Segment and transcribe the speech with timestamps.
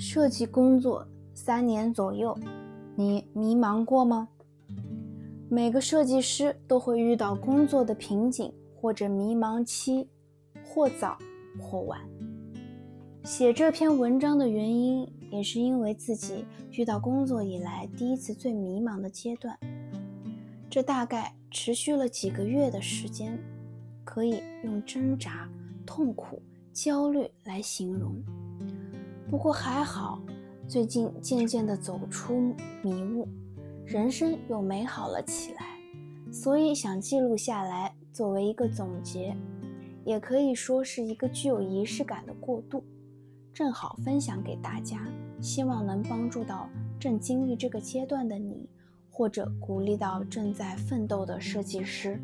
[0.00, 2.34] 设计工作三年左右，
[2.96, 4.26] 你迷茫过吗？
[5.50, 10.08] 每个设计师都会遇到工作的瓶颈或者迷茫期，
[10.64, 11.18] 或早
[11.60, 12.00] 或晚。
[13.24, 19.54] 写这篇文章的原因，也是因为自己遇到工作以来第一次最迷茫的阶段。
[20.70, 23.38] 这大概持续了几个月的时间，
[24.02, 25.46] 可以用挣扎、
[25.84, 26.40] 痛苦、
[26.72, 28.16] 焦虑来形容。
[29.30, 30.20] 不过还好，
[30.66, 33.28] 最近渐渐地走出迷雾，
[33.86, 35.62] 人生又美好了起来，
[36.32, 39.36] 所以想记录下来，作为一个总结，
[40.04, 42.82] 也可以说是一个具有仪式感的过渡。
[43.54, 45.06] 正好分享给大家，
[45.40, 48.68] 希望能帮助到正经历这个阶段的你，
[49.08, 52.20] 或者鼓励到正在奋斗的设计师。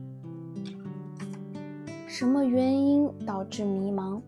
[2.09, 4.21] 什么原因导致迷茫？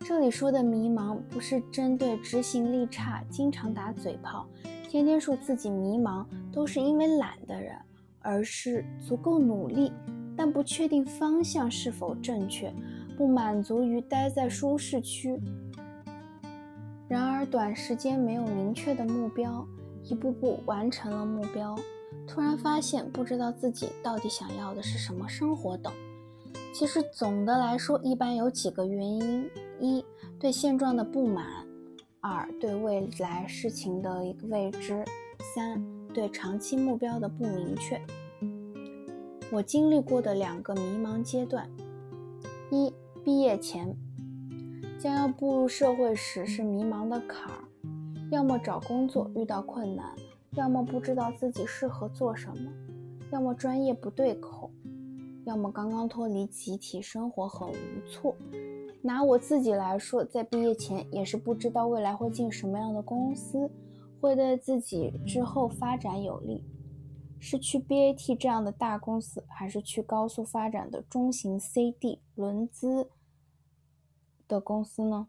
[0.00, 4.46] 这里说的迷茫，不是针对执行力差、经常打嘴炮、
[4.88, 7.76] 天天说自己迷茫都是因为懒的人，
[8.20, 9.92] 而是足够努力，
[10.36, 12.72] 但不确定方向是否正确，
[13.16, 15.38] 不满足于待在舒适区。
[17.06, 19.66] 然而，短时间没有明确的目标，
[20.04, 21.74] 一步步完成了目标，
[22.26, 25.92] 突然发现不知道自己到底想要的是什么生活等。
[26.78, 30.04] 其实总的来说，一般有几个原因：一
[30.38, 31.44] 对现状的不满；
[32.20, 35.02] 二对未来事情的一个未知；
[35.56, 35.84] 三
[36.14, 38.00] 对长期目标的不明确。
[39.50, 41.68] 我经历过的两个迷茫阶段：
[42.70, 43.92] 一毕业前。
[45.00, 47.58] 将要步入社会时是迷茫的坎儿，
[48.30, 50.14] 要么找工作遇到困难，
[50.52, 52.70] 要么不知道自己适合做什么，
[53.32, 54.70] 要么专业不对口，
[55.48, 57.74] 要么刚刚脱离集体生活很无
[58.06, 58.36] 措。
[59.00, 63.70] 拿我自己来说，在毕业前也是不知道未来会进什么样的公司，
[64.20, 66.62] 会对自己之后发展有利，
[67.40, 73.08] 是去 BAT 这样的大公司，还是去高速发展的中型 CD 轮资？
[74.46, 75.28] 的公司呢，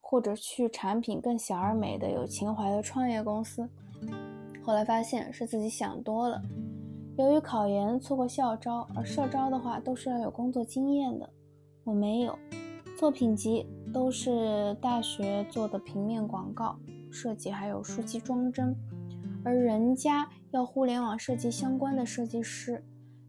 [0.00, 3.68] 或者去产品更小而美的、有情怀的创业公司。
[4.64, 6.42] 后来发现是自己想多了。
[7.18, 11.30] 由于考研错过校招，而社招的话都是要有工作经验的，
[11.84, 12.38] 我没有。
[12.98, 16.78] 作品集都是大学做的平面广告
[17.10, 18.76] 设计，还有书籍装帧，
[19.42, 22.84] 而人家要互联网设计相关的设计师，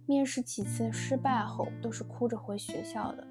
[0.06, 3.26] 面试几次失败后都是哭着回学校的。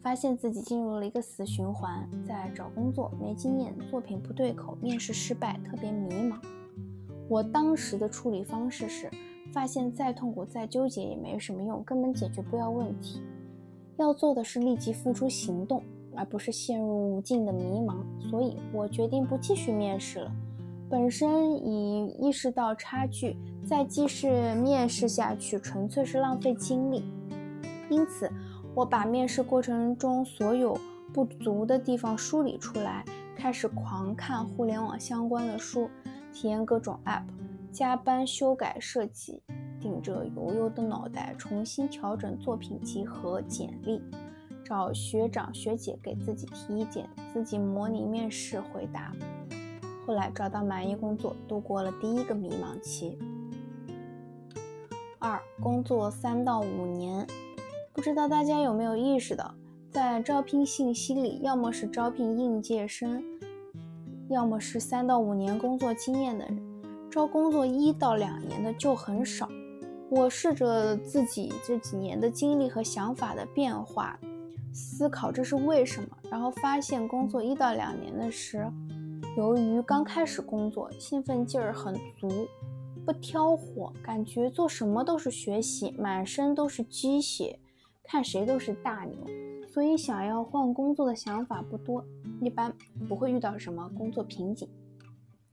[0.00, 6.38] 发现自己进入了一个死循环，在找工作没经验，作品不对口，面试失败，特别迷茫。
[7.32, 9.10] 我当时的处理方式是，
[9.54, 13.22] 发现再痛苦再纠结也没什么用，根本解决不了问题。
[13.96, 15.82] 要做的是立即付出行动，
[16.14, 17.96] 而不是陷入无尽的迷茫。
[18.28, 20.30] 所以我决定不继续面试了。
[20.90, 27.02] 本身已意识到差距，再继续面试下去纯粹是浪费精力，
[27.88, 28.30] 因此。
[28.74, 30.74] 我把面试过程中所有
[31.12, 33.02] 不足的地方梳理出来，
[33.36, 35.90] 开始狂看互联网相关的书，
[36.32, 37.24] 体验各种 App，
[37.70, 39.42] 加班修改设计，
[39.78, 44.02] 顶着油油的脑袋重新调整作品集和简历，
[44.64, 49.12] 找学长学姐给自己提意见，自己模拟面试回答。
[50.06, 53.18] 后来找到满意工作，度过了第一个迷茫期。
[55.18, 57.26] 二，工作三到五年。
[57.92, 59.54] 不知道大家有没有意识到，
[59.90, 63.22] 在招聘信息里，要么是招聘应届生，
[64.32, 66.58] 要么是三到五年工作经验的人，
[67.10, 69.48] 招工作一到两年的就很少。
[70.10, 74.18] 我试着自己这几年的经历和想法的变化，
[74.72, 78.66] 思考这是为什么，然后发现工作一到两年的时，
[79.36, 82.28] 由于刚开始工作，兴奋劲儿很足，
[83.04, 87.58] 不挑火，感觉做什么都是学习，满身都是鸡血。
[88.04, 89.16] 看谁都是大牛，
[89.72, 92.04] 所以想要换工作的想法不多，
[92.42, 92.74] 一般
[93.08, 94.68] 不会遇到什么工作瓶颈。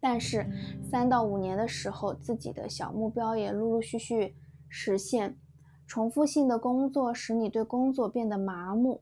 [0.02, 0.46] 但是
[0.82, 4.36] 三到五年的时候，自己的小目标也陆陆续续
[4.68, 5.38] 实现，
[5.86, 9.02] 重复性的工作使你对工作变得麻木，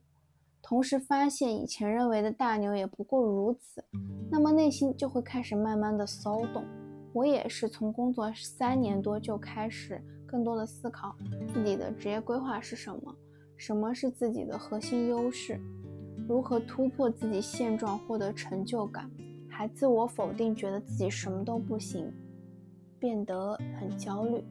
[0.62, 3.84] 同时发现以前认为的大牛也不过如此，
[4.32, 6.64] 那么内心就会开始慢慢的骚动。
[7.14, 11.16] 我也是从工作三年多就开始更多的思考
[11.54, 13.16] 自己的职业规划是什么。
[13.56, 15.60] 什么是自己的核心优势？
[16.28, 19.10] 如何突破自己现状，获得成就感？
[19.50, 22.12] 还自我否定，觉得自己什么都不行，
[23.00, 24.44] 变得很焦虑。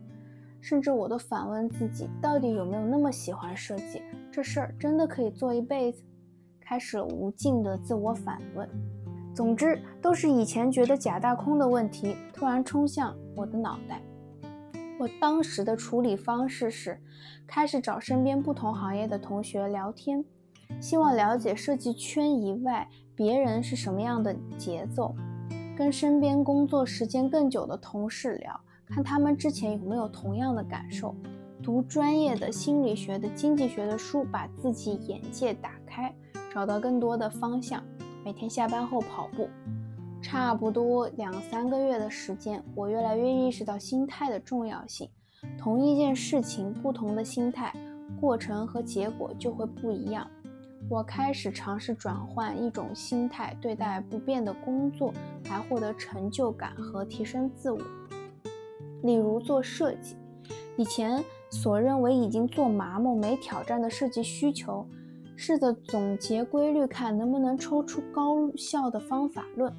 [0.61, 4.03] 甚至我都反问自己，到底有没有那么喜欢设计？
[4.33, 6.03] 这事儿真的可以做一辈子？
[6.59, 8.69] 开始了无尽的自我反问。
[9.35, 14.03] 总之，都是以前觉得假大空的问题突然冲向我的脑袋。
[14.99, 16.99] 我当时的处理方式是，
[17.47, 20.25] 开始找身边不同行业的同学聊天，
[20.81, 25.15] 希望了解设计圈以外别人是什么样的节奏；
[25.77, 31.15] 跟身边工作时间更久的同事聊，看他们之前有没有同样的感受；
[31.63, 36.15] 读专业的心理学的、经济学的书，把自己眼界打开，
[36.53, 37.83] 找到更多的方向。
[38.25, 39.49] 每天下班后跑步，
[40.21, 45.09] 差不多两三个月的时间，我越来越意识到心态的重要性。
[45.59, 47.73] 同一件事情，不同的心态，
[48.21, 50.29] 过程和结果就会不一样。
[50.89, 55.13] 我开始尝试转换一种心态，对待不变的工作，
[55.51, 57.79] 来获得成就感和提升自我。
[59.03, 60.17] 例如做设计，
[60.77, 64.87] 以前所认为已经做麻木、没挑战的设计需求。
[65.39, 69.71] 试着总结规律，看能不能抽出高效的方法论。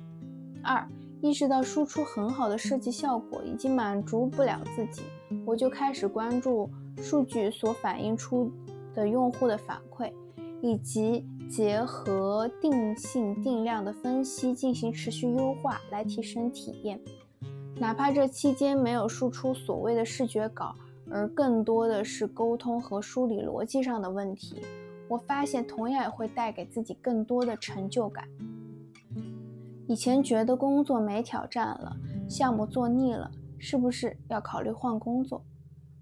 [0.61, 0.87] 二，
[1.19, 5.01] 意识到输出很好的设计效果已经满足不了自己，
[5.47, 8.51] 我就开始关注数据所反映出
[8.93, 10.13] 的用户的反馈，
[10.61, 16.99] 以及结合定性定量的分析进行持续优化，来提升体验。
[17.79, 20.73] 哪怕这期间没有输出所谓的视觉稿，
[21.09, 24.61] 而更多的是沟通和梳理逻辑上的问题。
[25.07, 28.27] 我发现，同样也会带给自己更多的成就感。
[29.87, 31.95] 以前觉得工作没挑战了，
[32.27, 35.41] 项目做腻了，是不是要考虑换工作？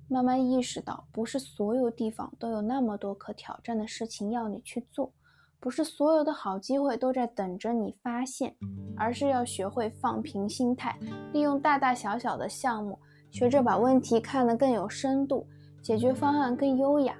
[0.07, 5.11] 慢慢意识到，不是所有地方都有那么多可挑战的事情要你去做，
[5.59, 8.55] 不是所有的好机会都在等着你发现，
[8.95, 10.97] 而是要学会放平心态，
[11.33, 12.99] 利用大大小小的项目，
[13.31, 15.47] 学着把问题看得更有深度，
[15.81, 17.17] 解决方案更优雅。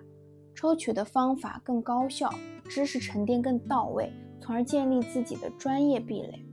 [0.54, 2.34] 抽取的方法更高效，
[2.64, 6.46] 知识沉淀更到位，从而建立自己的专业壁垒。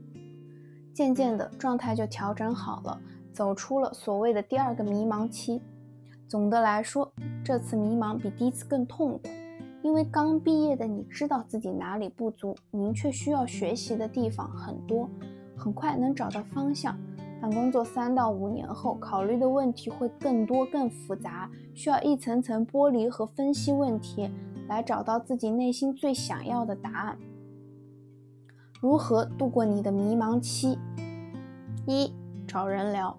[0.93, 2.99] 渐渐的，状态就调整好了，
[3.31, 5.61] 走出了所谓的第二个迷茫期。
[6.33, 7.13] 总的来说，
[7.45, 9.21] 这次迷茫比第一次更痛苦，
[9.83, 15.07] 因为刚毕业的你知道自己哪里不足，明确需要学习的地方很多，
[15.55, 16.97] 很快能找到方向。
[17.39, 24.27] 但工作三到五年后，考虑的问题会更多、更复杂，需要一层层剥离和分析问题，
[24.67, 27.15] 来找到自己内心最想要的答案。
[28.81, 30.79] 如何度过你的迷茫期？
[31.85, 32.11] 一、
[32.47, 33.15] 找人聊。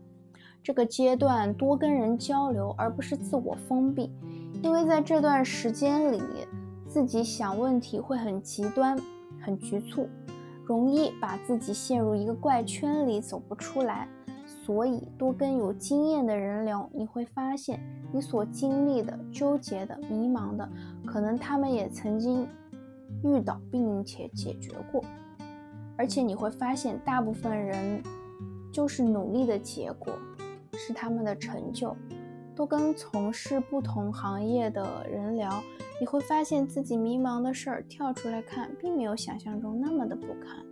[0.64, 4.10] 这个阶段多跟人交流，而不是自我封闭，
[4.62, 6.22] 因为在这段时间里，
[6.88, 8.98] 自己想问题会很极端、
[9.42, 10.08] 很局促。
[10.64, 14.08] 容易把自己陷入一个怪圈里走不出来，
[14.46, 17.78] 所以多跟有经验的人聊，你会发现
[18.10, 20.66] 你所经历的、纠结的、迷茫的，
[21.04, 22.48] 可能他们也曾经
[23.22, 25.04] 遇到并且解决过，
[25.98, 28.02] 而且你会发现大部分人
[28.72, 30.14] 就是努力的结果，
[30.74, 31.96] 是他们的成就。
[32.54, 35.62] 多跟从事不同行业的人聊，
[36.00, 40.64] 你会发现自己迷茫的事儿，跳出来看，并没有想象中那么的不堪。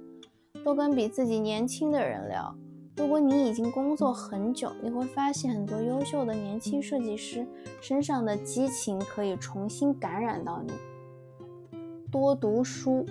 [0.63, 2.55] 多跟比自己年轻的人聊，
[2.97, 7.45] 如果你已经工作很久，你会发现很多优秀的年轻设计师
[7.81, 10.73] 身上的激情可以重新感染到你。
[12.13, 13.05] 多读书，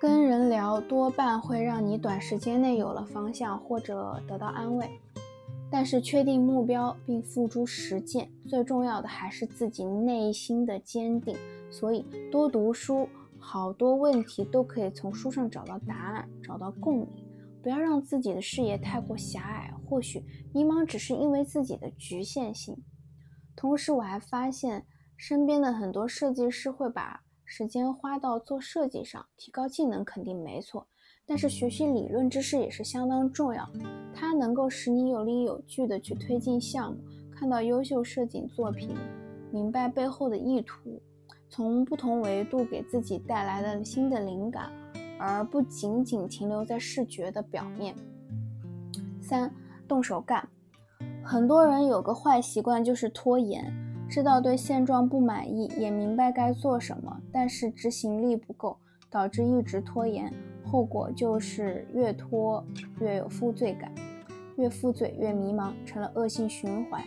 [0.00, 4.88] 跟人聊多半会让你短时间内有了方向或者得到安慰。
[5.70, 11.36] 但是确定目标并付诸实践，最重要的还是自己内心的坚定。
[11.70, 13.08] 所以多读书，
[13.38, 17.08] 好多问题都可以从书上找到答案，找到共鸣。
[17.62, 22.74] 不要让自己的视野太过狭隘，或许迷茫只是因为自己的局限性。
[23.54, 30.86] 同时，我还发现身边的很多设计师会把时间花到做设计上，提高技能肯定没错。
[31.28, 33.68] 但是学习理论知识也是相当重要，
[34.14, 36.98] 它能够使你有理有据的去推进项目，
[37.30, 38.96] 看到优秀设计作品，
[39.52, 40.98] 明白背后的意图，
[41.50, 44.72] 从不同维度给自己带来了新的灵感，
[45.18, 47.94] 而不仅仅停留在视觉的表面。
[49.20, 49.52] 三，
[49.86, 50.48] 动手干。
[51.22, 53.70] 很多人有个坏习惯就是拖延，
[54.08, 58.78] 知道对现状不满意，也明白该做什么，但是执行力不够，
[59.10, 60.32] 导致一直拖延。
[60.70, 62.62] 后果就是越拖
[63.00, 63.90] 越有负罪感，
[64.56, 67.02] 越负罪越迷茫，成了恶性循环。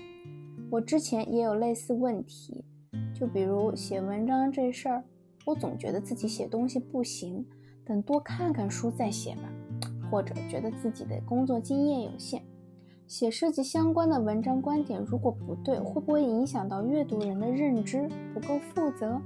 [0.70, 2.66] 我之前也有类似问题，
[3.14, 5.04] 就比如写文章这事儿，
[5.46, 7.46] 我总觉得自己写东西不行，
[7.86, 9.44] 等多看看书再写吧。
[10.10, 12.42] 或者觉得自己的工作经验有限，
[13.08, 18.10] 写设计相关的文章观点如果不对，会不会影响到阅读人的认知？
[18.34, 19.22] 不够负责，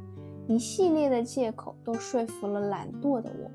[0.47, 3.49] 一系列的借口都说服了懒惰的我。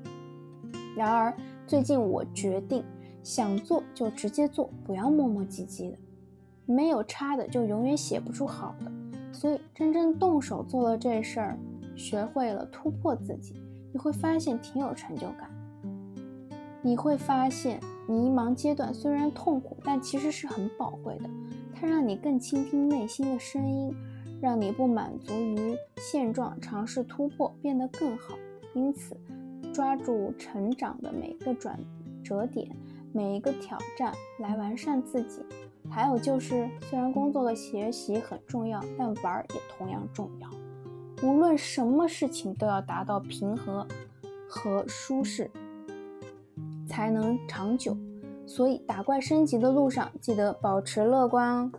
[0.95, 1.33] 然而，
[1.65, 2.83] 最近我决定，
[3.23, 5.97] 想做就直接做，不要磨磨唧唧的。
[6.65, 8.91] 没有差的，就永远写不出好的。
[9.33, 11.57] 所以，真正动手做了这事儿，
[11.95, 13.55] 学会了突破自己，
[13.91, 15.49] 你会发现挺有成就感。
[16.81, 21.29] 你会发现，迷茫阶段虽然痛苦，但其实是很宝贵的。
[21.73, 23.95] 它让你更倾听内心的声音，
[24.41, 28.35] 让你不满足于现状，尝试突破，变得更好。
[28.73, 29.15] 因此，
[29.73, 31.79] 抓住成长的每一个转
[32.23, 32.69] 折点，
[33.13, 35.45] 每一个挑战，来完善自己。
[35.89, 40.49] 还有就是，虽然工作和学习很重要，但玩儿也同样重要。
[41.23, 43.87] 无论什么事情，都要达到平和
[44.47, 45.49] 和舒适。
[46.87, 47.95] 才能长久，
[48.45, 51.71] 所以打怪升级的路上，记得保持乐观哦。